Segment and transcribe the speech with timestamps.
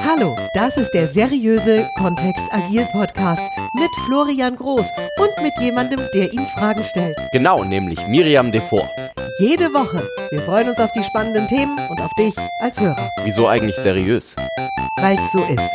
[0.00, 3.42] Hallo, das ist der seriöse Kontext Agil Podcast
[3.74, 4.86] mit Florian Groß
[5.18, 7.16] und mit jemandem, der ihm Fragen stellt.
[7.32, 8.88] Genau, nämlich Miriam Devor.
[9.38, 10.02] Jede Woche.
[10.30, 14.34] Wir freuen uns auf die spannenden Themen und auf dich als Hörer, Wieso eigentlich seriös?
[14.96, 15.70] weil es so ist.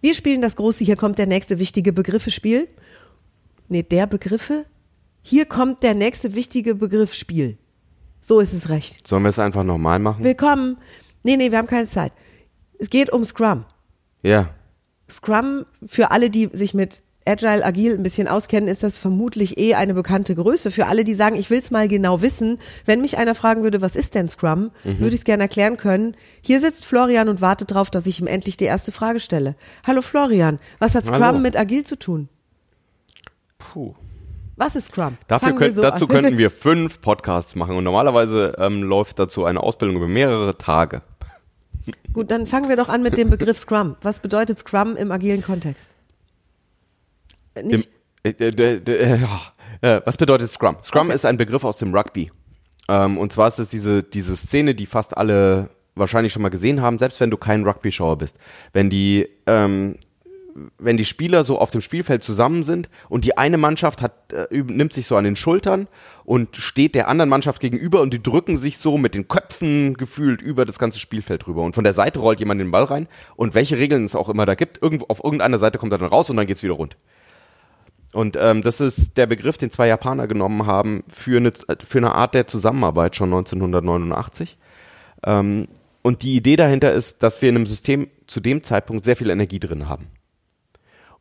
[0.00, 2.68] Wir spielen das große Hier kommt der nächste wichtige Begriffe-Spiel.
[3.68, 4.66] Nee, der Begriffe?
[5.22, 7.58] Hier kommt der nächste wichtige Begriff Spiel.
[8.20, 9.06] So ist es recht.
[9.08, 10.22] Sollen wir es einfach nochmal machen?
[10.24, 10.76] Willkommen.
[11.22, 12.12] Nee, nee, wir haben keine Zeit.
[12.78, 13.64] Es geht um Scrum.
[14.22, 14.50] Ja.
[15.08, 19.74] Scrum, für alle, die sich mit Agile, Agil ein bisschen auskennen, ist das vermutlich eh
[19.74, 20.70] eine bekannte Größe.
[20.70, 23.82] Für alle, die sagen, ich will es mal genau wissen, wenn mich einer fragen würde,
[23.82, 26.16] was ist denn Scrum, würde ich es gerne erklären können.
[26.40, 29.54] Hier sitzt Florian und wartet darauf, dass ich ihm endlich die erste Frage stelle.
[29.86, 31.38] Hallo Florian, was hat Scrum Hallo.
[31.38, 32.28] mit Agil zu tun?
[33.58, 33.94] Puh.
[34.60, 35.16] Was ist Scrum?
[35.26, 36.10] Dafür könnt, so dazu an.
[36.10, 41.00] könnten wir fünf Podcasts machen und normalerweise ähm, läuft dazu eine Ausbildung über mehrere Tage.
[42.12, 43.96] Gut, dann fangen wir doch an mit dem Begriff Scrum.
[44.02, 45.92] Was bedeutet Scrum im agilen Kontext?
[47.54, 47.88] Äh, Im, Nicht,
[48.22, 49.18] äh, äh, äh, äh,
[49.80, 50.76] äh, was bedeutet Scrum?
[50.84, 51.14] Scrum Okay.
[51.14, 52.30] ist ein Begriff aus dem Rugby.
[52.86, 56.82] Ähm, und zwar ist es diese, diese Szene, die fast alle wahrscheinlich schon mal gesehen
[56.82, 58.38] haben, selbst wenn du kein Rugby-Schauer bist.
[58.74, 59.96] Wenn die, ähm,
[60.78, 64.46] wenn die Spieler so auf dem Spielfeld zusammen sind und die eine Mannschaft hat, äh,
[64.50, 65.88] nimmt sich so an den Schultern
[66.24, 70.42] und steht der anderen Mannschaft gegenüber und die drücken sich so mit den Köpfen gefühlt
[70.42, 71.62] über das ganze Spielfeld rüber.
[71.62, 74.46] Und von der Seite rollt jemand den Ball rein und welche Regeln es auch immer
[74.46, 76.96] da gibt, irgendwo auf irgendeiner Seite kommt er dann raus und dann geht's wieder rund.
[78.12, 81.52] Und ähm, das ist der Begriff, den zwei Japaner genommen haben für eine,
[81.86, 84.58] für eine Art der Zusammenarbeit schon 1989.
[85.24, 85.68] Ähm,
[86.02, 89.30] und die Idee dahinter ist, dass wir in einem System zu dem Zeitpunkt sehr viel
[89.30, 90.08] Energie drin haben.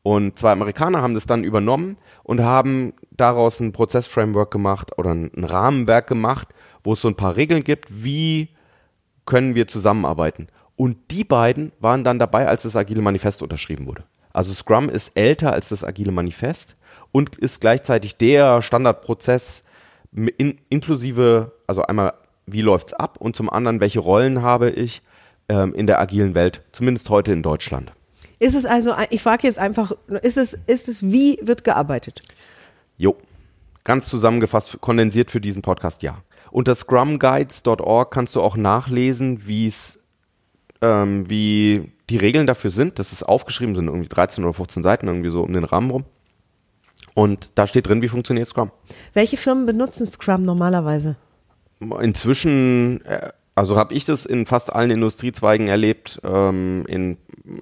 [0.01, 5.31] Und zwei Amerikaner haben das dann übernommen und haben daraus ein Prozessframework gemacht oder ein,
[5.35, 6.47] Rahmenwerk gemacht,
[6.83, 8.49] wo es so ein paar Regeln gibt, wie
[9.25, 10.47] können wir zusammenarbeiten.
[10.75, 14.03] Und die beiden waren dann dabei, als das Agile Manifest unterschrieben wurde.
[14.31, 16.77] Also Scrum ist älter als das Agile Manifest
[17.11, 19.63] und ist gleichzeitig der Standardprozess
[20.13, 22.13] in, inklusive, also einmal,
[22.45, 25.01] wie läuft's ab und zum anderen, welche Rollen habe ich
[25.49, 27.91] ähm, in der agilen Welt, zumindest heute in Deutschland.
[28.39, 29.91] Ist es also, ich frage jetzt einfach,
[30.21, 32.21] ist es, ist es, wie wird gearbeitet?
[32.97, 33.17] Jo,
[33.83, 36.17] ganz zusammengefasst, kondensiert für diesen Podcast, ja.
[36.51, 39.99] Unter scrumguides.org kannst du auch nachlesen, wie es,
[40.81, 42.97] ähm, wie die Regeln dafür sind.
[42.97, 46.05] Das ist aufgeschrieben, sind irgendwie 13 oder 15 Seiten, irgendwie so um den Rahmen rum.
[47.13, 48.71] Und da steht drin, wie funktioniert Scrum.
[49.13, 51.17] Welche Firmen benutzen Scrum normalerweise?
[52.01, 57.17] Inzwischen, äh, also habe ich das in fast allen Industriezweigen erlebt, ähm, in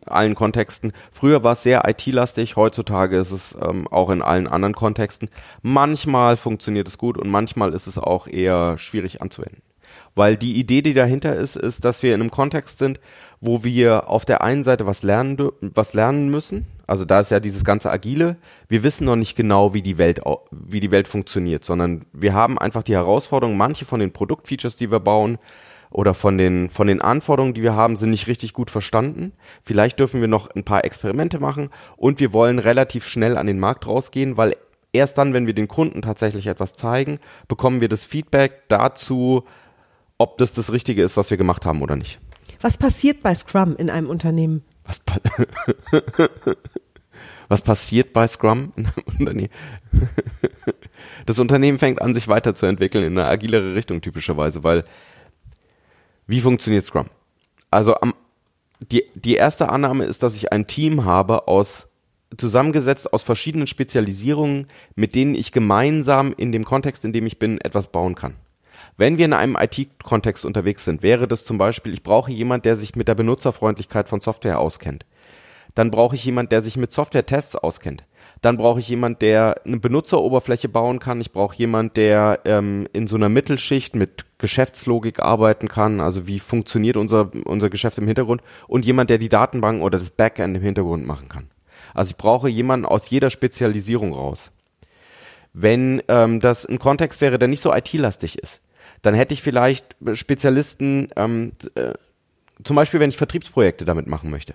[0.05, 0.93] allen Kontexten.
[1.11, 5.27] Früher war es sehr IT-lastig, heutzutage ist es ähm, auch in allen anderen Kontexten.
[5.63, 9.63] Manchmal funktioniert es gut und manchmal ist es auch eher schwierig anzuwenden.
[10.13, 12.99] Weil die Idee, die dahinter ist, ist, dass wir in einem Kontext sind,
[13.41, 16.67] wo wir auf der einen Seite was lernen, was lernen müssen.
[16.85, 18.37] Also da ist ja dieses ganze Agile.
[18.69, 20.21] Wir wissen noch nicht genau, wie die Welt,
[20.51, 24.91] wie die Welt funktioniert, sondern wir haben einfach die Herausforderung, manche von den Produktfeatures, die
[24.91, 25.39] wir bauen,
[25.89, 29.33] oder von den, von den Anforderungen, die wir haben, sind nicht richtig gut verstanden.
[29.63, 33.59] Vielleicht dürfen wir noch ein paar Experimente machen und wir wollen relativ schnell an den
[33.59, 34.55] Markt rausgehen, weil
[34.93, 39.43] erst dann, wenn wir den Kunden tatsächlich etwas zeigen, bekommen wir das Feedback dazu,
[40.17, 42.19] ob das das Richtige ist, was wir gemacht haben oder nicht.
[42.61, 44.63] Was passiert bei Scrum in einem Unternehmen?
[44.83, 45.19] Was, pa
[47.47, 49.49] was passiert bei Scrum in einem Unternehmen?
[51.25, 54.83] Das Unternehmen fängt an, sich weiterzuentwickeln in eine agilere Richtung typischerweise, weil
[56.27, 57.07] wie funktioniert Scrum?
[57.71, 58.13] Also am,
[58.79, 61.87] die, die erste Annahme ist, dass ich ein Team habe aus
[62.35, 67.59] zusammengesetzt aus verschiedenen Spezialisierungen, mit denen ich gemeinsam in dem Kontext, in dem ich bin,
[67.61, 68.35] etwas bauen kann.
[68.97, 72.75] Wenn wir in einem IT-Kontext unterwegs sind, wäre das zum Beispiel, ich brauche jemand, der
[72.75, 75.05] sich mit der Benutzerfreundlichkeit von Software auskennt.
[75.75, 78.03] Dann brauche ich jemand, der sich mit Software-Tests auskennt.
[78.41, 81.21] Dann brauche ich jemand, der eine Benutzeroberfläche bauen kann.
[81.21, 85.99] Ich brauche jemand, der ähm, in so einer Mittelschicht mit Geschäftslogik arbeiten kann.
[85.99, 88.41] Also wie funktioniert unser, unser Geschäft im Hintergrund?
[88.67, 91.49] Und jemand, der die Datenbank oder das Backend im Hintergrund machen kann.
[91.93, 94.51] Also ich brauche jemanden aus jeder Spezialisierung raus.
[95.53, 98.61] Wenn ähm, das ein Kontext wäre, der nicht so IT-lastig ist,
[99.01, 101.93] dann hätte ich vielleicht Spezialisten, ähm, äh,
[102.63, 104.53] zum Beispiel, wenn ich Vertriebsprojekte damit machen möchte.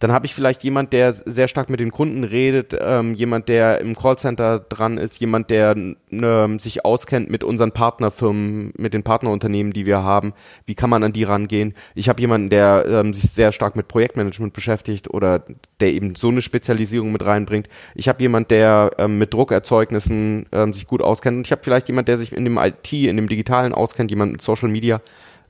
[0.00, 3.80] Dann habe ich vielleicht jemand, der sehr stark mit den Kunden redet, ähm, jemand, der
[3.80, 5.74] im Callcenter dran ist, jemand, der
[6.12, 10.34] ähm, sich auskennt mit unseren Partnerfirmen, mit den Partnerunternehmen, die wir haben.
[10.66, 11.74] Wie kann man an die rangehen?
[11.96, 15.42] Ich habe jemanden, der ähm, sich sehr stark mit Projektmanagement beschäftigt oder
[15.80, 17.68] der eben so eine Spezialisierung mit reinbringt.
[17.96, 21.38] Ich habe jemand, der ähm, mit Druckerzeugnissen ähm, sich gut auskennt.
[21.38, 24.30] Und ich habe vielleicht jemand, der sich in dem IT, in dem Digitalen auskennt, jemand
[24.30, 25.00] mit Social Media.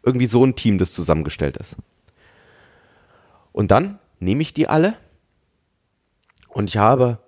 [0.02, 1.76] Irgendwie so ein Team, das zusammengestellt ist.
[3.52, 4.94] Und dann nehme ich die alle
[6.48, 7.18] und ich habe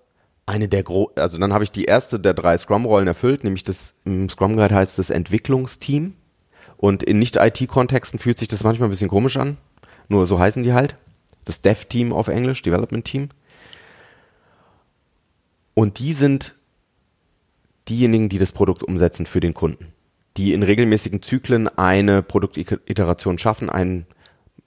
[0.47, 3.95] eine der gro also dann habe ich die erste der drei Scrum-Rollen erfüllt, nämlich das
[4.05, 6.15] im Scrum Guide heißt das Entwicklungsteam.
[6.81, 9.59] Und in Nicht-IT-Kontexten fühlt sich das manchmal ein bisschen komisch an.
[10.09, 10.97] Nur so heißen die halt.
[11.45, 13.29] Das Dev-Team auf Englisch, Development Team.
[15.75, 16.57] Und die sind
[17.91, 19.93] diejenigen, die das Produkt umsetzen für den Kunden.
[20.39, 24.07] Die in regelmäßigen Zyklen eine Produktiteration schaffen, einen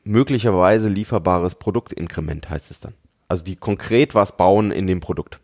[0.03, 2.93] möglicherweise lieferbares Produktinkrement heißt es dann.
[3.27, 5.39] Also die konkret was bauen in dem Produkt.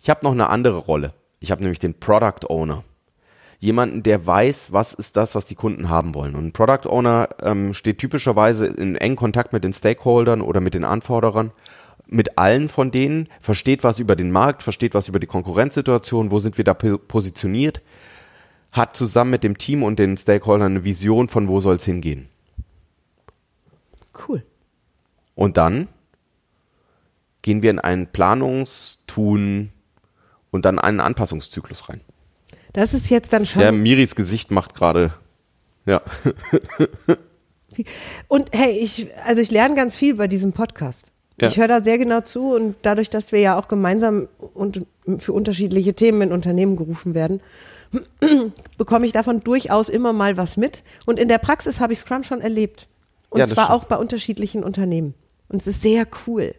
[0.00, 1.12] Ich habe noch eine andere Rolle.
[1.40, 2.84] Ich habe nämlich den Product Owner.
[3.58, 6.34] Jemanden, der weiß, was ist das, was die Kunden haben wollen.
[6.34, 10.72] Und ein Product Owner ähm, steht typischerweise in engen Kontakt mit den Stakeholdern oder mit
[10.72, 11.52] den Anforderern,
[12.06, 16.38] mit allen von denen, versteht was über den Markt, versteht was über die Konkurrenzsituation, wo
[16.38, 17.82] sind wir da positioniert,
[18.72, 22.28] hat zusammen mit dem Team und den Stakeholdern eine Vision von wo soll es hingehen.
[24.28, 24.44] Cool.
[25.34, 25.88] Und dann
[27.42, 29.70] gehen wir in einen Planungstun
[30.50, 32.00] und dann einen Anpassungszyklus rein.
[32.72, 33.62] Das ist jetzt dann schon.
[33.62, 35.12] Ja, Miris Gesicht macht gerade.
[35.86, 36.02] Ja.
[38.28, 41.12] und hey, ich, also ich lerne ganz viel bei diesem Podcast.
[41.40, 41.48] Ja.
[41.48, 44.86] Ich höre da sehr genau zu und dadurch, dass wir ja auch gemeinsam und
[45.18, 47.40] für unterschiedliche Themen in Unternehmen gerufen werden,
[48.78, 50.82] bekomme ich davon durchaus immer mal was mit.
[51.06, 52.88] Und in der Praxis habe ich Scrum schon erlebt.
[53.30, 55.14] Und ja, zwar auch bei unterschiedlichen Unternehmen.
[55.48, 56.54] Und es ist sehr cool.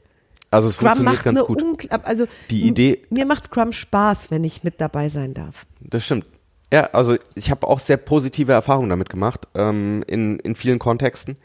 [0.50, 1.91] Also es Scrum funktioniert ganz gut.
[2.03, 3.06] Also die Idee.
[3.09, 5.65] Mir macht Scrum Spaß, wenn ich mit dabei sein darf.
[5.79, 6.25] Das stimmt.
[6.73, 11.38] Ja, also ich habe auch sehr positive Erfahrungen damit gemacht, ähm, in, in vielen Kontexten.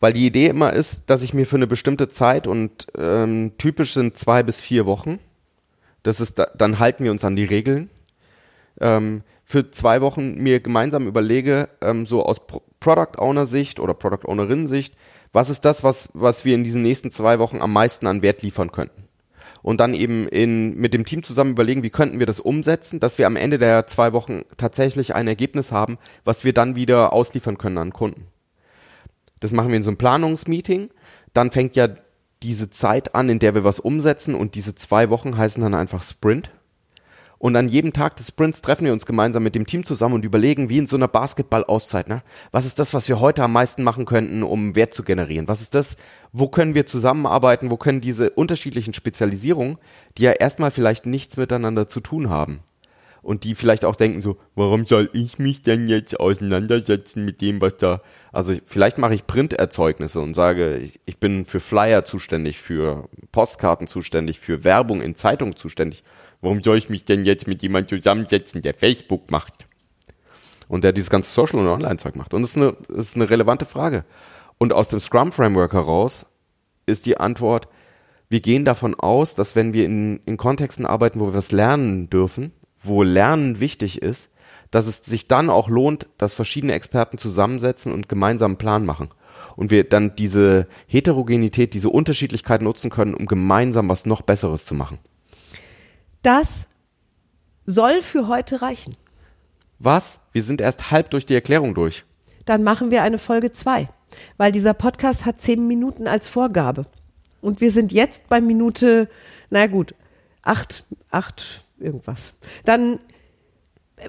[0.00, 3.94] Weil die Idee immer ist, dass ich mir für eine bestimmte Zeit und ähm, typisch
[3.94, 5.18] sind zwei bis vier Wochen,
[6.02, 7.88] das ist da, dann halten wir uns an die Regeln.
[8.80, 13.94] Ähm, für zwei Wochen mir gemeinsam überlege, ähm, so aus Pro Product Owner Sicht oder
[13.94, 14.94] Product Ownerin Sicht,
[15.32, 18.42] was ist das, was, was wir in diesen nächsten zwei Wochen am meisten an Wert
[18.42, 19.04] liefern könnten?
[19.62, 23.16] Und dann eben in, mit dem Team zusammen überlegen, wie könnten wir das umsetzen, dass
[23.16, 25.96] wir am Ende der zwei Wochen tatsächlich ein Ergebnis haben,
[26.26, 28.26] was wir dann wieder ausliefern können an Kunden.
[29.40, 30.90] Das machen wir in so einem Planungsmeeting.
[31.32, 31.88] Dann fängt ja
[32.42, 36.02] diese Zeit an, in der wir was umsetzen und diese zwei Wochen heißen dann einfach
[36.02, 36.50] Sprint.
[37.44, 40.24] Und an jedem Tag des Sprints treffen wir uns gemeinsam mit dem Team zusammen und
[40.24, 42.22] überlegen, wie in so einer Basketball-Auszeit, ne?
[42.52, 45.46] Was ist das, was wir heute am meisten machen könnten, um Wert zu generieren?
[45.46, 45.98] Was ist das,
[46.32, 47.70] wo können wir zusammenarbeiten?
[47.70, 49.76] Wo können diese unterschiedlichen Spezialisierungen,
[50.16, 52.60] die ja erstmal vielleicht nichts miteinander zu tun haben,
[53.20, 57.60] und die vielleicht auch denken so, warum soll ich mich denn jetzt auseinandersetzen mit dem,
[57.60, 58.00] was da,
[58.32, 64.40] also vielleicht mache ich Printerzeugnisse und sage, ich, bin für Flyer zuständig, für Postkarten zuständig,
[64.40, 66.04] für Werbung in Zeitungen zuständig
[66.44, 69.66] Warum soll ich mich denn jetzt mit jemandem zusammensetzen, der Facebook macht?
[70.68, 72.34] Und der dieses ganze Social- und Online-Zeug macht.
[72.34, 74.04] Und das ist, eine, das ist eine relevante Frage.
[74.58, 76.26] Und aus dem Scrum-Framework heraus
[76.84, 77.68] ist die Antwort,
[78.28, 82.10] wir gehen davon aus, dass wenn wir in, in Kontexten arbeiten, wo wir was lernen
[82.10, 82.52] dürfen,
[82.82, 84.28] wo Lernen wichtig ist,
[84.70, 89.08] dass es sich dann auch lohnt, dass verschiedene Experten zusammensetzen und gemeinsam einen Plan machen.
[89.56, 94.74] Und wir dann diese Heterogenität, diese Unterschiedlichkeit nutzen können, um gemeinsam was noch Besseres zu
[94.74, 94.98] machen.
[96.24, 96.68] Das
[97.66, 98.96] soll für heute reichen.
[99.78, 100.20] Was?
[100.32, 102.04] Wir sind erst halb durch die Erklärung durch.
[102.46, 103.88] Dann machen wir eine Folge 2,
[104.38, 106.86] weil dieser Podcast hat zehn Minuten als Vorgabe.
[107.42, 109.10] Und wir sind jetzt bei Minute,
[109.50, 109.94] na gut,
[110.40, 112.32] acht, acht irgendwas.
[112.64, 113.00] Dann,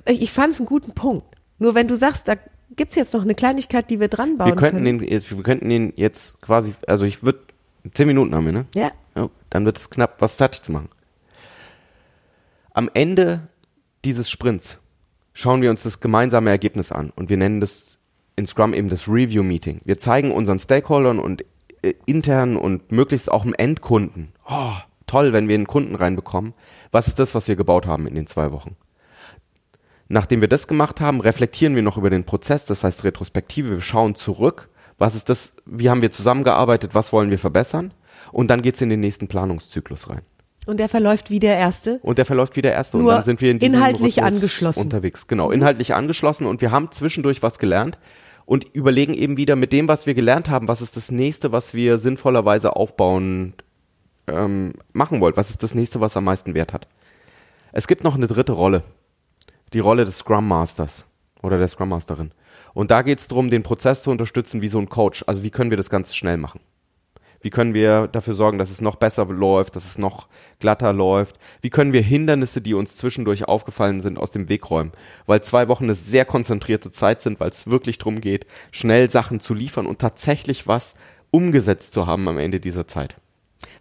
[0.05, 1.25] ich fand es einen guten Punkt.
[1.59, 2.35] Nur wenn du sagst, da
[2.77, 4.99] gibt es jetzt noch eine Kleinigkeit, die wir dran bauen wir könnten können.
[4.99, 7.39] Den jetzt, wir könnten den jetzt quasi, also ich würde,
[7.93, 8.65] zehn Minuten haben wir, ne?
[8.73, 8.91] Ja.
[9.17, 10.87] ja dann wird es knapp, was fertig zu machen.
[12.75, 13.47] Am Ende
[14.03, 14.79] dieses Sprints
[15.31, 17.99] schauen wir uns das gemeinsame Ergebnis an und wir nennen das
[18.35, 19.79] in Scrum eben das Review Meeting.
[19.85, 21.45] Wir zeigen unseren Stakeholdern und
[21.83, 24.73] äh, internen und möglichst auch dem Endkunden, oh,
[25.07, 26.53] toll, wenn wir einen Kunden reinbekommen,
[26.91, 28.75] was ist das, was wir gebaut haben in den zwei Wochen.
[30.09, 33.81] Nachdem wir das gemacht haben, reflektieren wir noch über den Prozess, das heißt Retrospektive, wir
[33.81, 34.67] schauen zurück,
[34.97, 37.93] was ist das, wie haben wir zusammengearbeitet, was wollen wir verbessern
[38.33, 40.23] und dann geht's in den nächsten Planungszyklus rein.
[40.65, 41.99] Und der verläuft wie der erste?
[42.01, 42.97] Und der verläuft wie der erste.
[42.97, 44.79] Nur und dann sind wir in diesem inhaltlich Rhythmus angeschlossen.
[44.81, 45.51] Unterwegs, genau.
[45.51, 47.97] Inhaltlich angeschlossen und wir haben zwischendurch was gelernt.
[48.45, 51.73] und überlegen eben wieder mit dem, was wir gelernt haben, was ist das nächste, was
[51.73, 53.53] wir sinnvollerweise aufbauen
[54.27, 55.37] ähm, machen wollt.
[55.37, 56.87] Was ist das nächste, was am meisten Wert hat?
[57.71, 58.83] Es gibt noch eine dritte Rolle.
[59.73, 61.05] Die Rolle des Scrum Masters
[61.41, 62.31] oder der Scrum Masterin.
[62.73, 65.23] Und da geht es darum, den Prozess zu unterstützen wie so ein Coach.
[65.27, 66.59] Also wie können wir das Ganze schnell machen?
[67.45, 71.35] Wie können wir dafür sorgen, dass es noch besser läuft, dass es noch glatter läuft?
[71.61, 74.93] Wie können wir Hindernisse, die uns zwischendurch aufgefallen sind, aus dem Weg räumen?
[75.27, 79.39] Weil zwei Wochen eine sehr konzentrierte Zeit sind, weil es wirklich darum geht, schnell Sachen
[79.39, 80.95] zu liefern und tatsächlich was
[81.29, 83.15] umgesetzt zu haben am Ende dieser Zeit.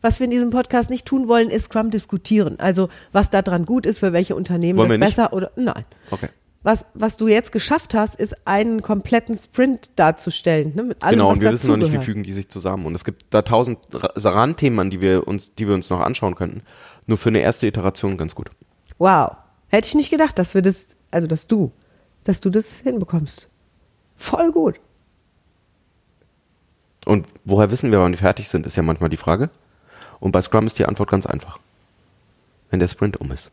[0.02, 2.61] Was wir in diesem Podcast nicht tun wollen, ist Scrum diskutieren.
[2.61, 5.87] Also was da dran gut ist, für welche Unternehmen Wollen das besser oder nein.
[6.11, 6.28] Okay.
[6.64, 10.75] Was, was du jetzt geschafft hast, ist einen kompletten Sprint darzustellen.
[10.75, 12.04] Ne, mit allem, genau, und wir wissen noch nicht, wie dazugehört.
[12.06, 12.87] fügen die sich zusammen.
[12.87, 16.00] Und es gibt da tausend Ra- Randthemen, an die wir uns, die wir uns noch
[16.00, 16.62] anschauen könnten.
[17.06, 18.49] Nur für eine erste Iteration ganz gut.
[18.97, 19.37] Wow.
[19.68, 21.71] Hätte ich nicht gedacht, dass wir das, also dass du,
[22.25, 23.49] dass du das hinbekommst.
[24.16, 24.80] Voll gut.
[27.04, 29.50] Und woher wissen wir, wann wir fertig sind, ist ja manchmal die Frage.
[30.18, 31.59] Und bei Scrum ist die Antwort ganz einfach.
[32.71, 33.52] Wenn der Sprint um ist.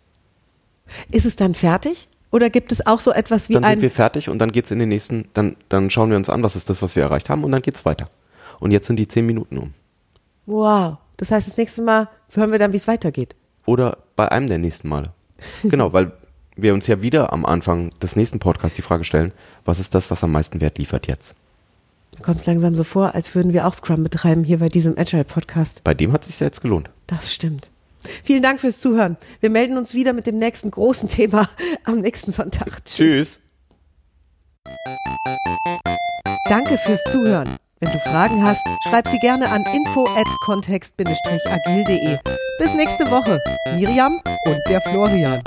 [1.11, 2.07] Ist es dann fertig?
[2.31, 4.71] Oder gibt es auch so etwas wie Dann ein sind wir fertig und dann geht's
[4.71, 7.29] in den nächsten, dann, dann schauen wir uns an, was ist das, was wir erreicht
[7.29, 8.09] haben und dann geht's weiter.
[8.59, 9.73] Und jetzt sind die zehn Minuten um.
[10.45, 10.97] Wow.
[11.17, 13.35] Das heißt, das nächste Mal hören wir dann, wie es weitergeht.
[13.65, 15.11] Oder bei einem der nächsten Male.
[15.63, 16.13] genau, weil
[16.55, 19.33] wir uns ja wieder am Anfang des nächsten Podcasts die Frage stellen,
[19.65, 21.35] was ist das, was am meisten Wert liefert jetzt?
[22.17, 24.97] Mir kommt es langsam so vor, als würden wir auch Scrum betreiben hier bei diesem
[24.97, 25.83] Agile-Podcast.
[25.83, 26.89] Bei dem hat sich ja jetzt gelohnt.
[27.07, 27.71] Das stimmt.
[28.24, 29.17] Vielen Dank fürs Zuhören.
[29.39, 31.50] Wir melden uns wieder mit dem nächsten großen Thema
[31.84, 32.86] am nächsten Sonntag.
[32.86, 33.39] Tschüss.
[36.50, 37.58] Danke fürs Zuhören.
[37.79, 42.20] Wenn du Fragen hast, schreib sie gerne an info at kontext-agil.de.
[42.60, 43.39] Bis nächste Woche.
[43.75, 45.41] Miriam und der Florian.